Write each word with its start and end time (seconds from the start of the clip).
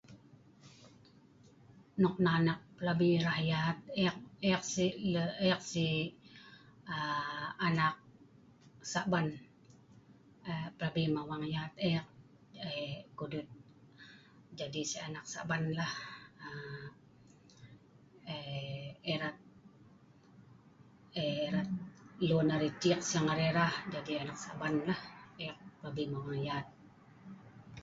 Nok 2.01 2.15
nan 2.25 2.45
eek 2.51 2.61
plabi 2.77 3.09
rah 3.25 3.39
yaat 3.51 3.77
eek 4.49 4.63
si' 4.71 4.97
eek 5.49 5.61
si' 5.71 6.07
um 6.95 7.45
anak 7.67 7.95
Sa'ban 8.91 9.27
um 10.49 10.67
plabi 10.77 11.03
mawang 11.15 11.43
yaat 11.55 11.73
eek 11.89 12.05
kuduet 13.17 13.47
jadi 14.59 14.81
si' 14.89 15.03
anak 15.07 15.25
Sa'ban 15.33 15.63
lah 15.79 15.93
um 16.47 16.83
erat, 19.13 19.37
erat 21.41 21.69
lun 22.27 22.49
arai 22.55 22.71
ciek 22.81 23.01
arai 23.33 23.51
rah 23.59 23.73
jadi 23.93 24.11
anak 24.23 24.37
Sa'ban 24.45 24.73
lah 24.87 24.99
eek 25.43 25.55
plabi 25.79 26.03
mawang 26.13 26.41
yaat 26.47 26.67